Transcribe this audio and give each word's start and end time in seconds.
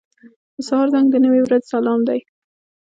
•د 0.55 0.57
سهار 0.67 0.87
زنګ 0.93 1.07
د 1.11 1.15
نوې 1.25 1.41
ورځې 1.45 1.67
سلام 1.73 1.99
دی. 2.09 2.19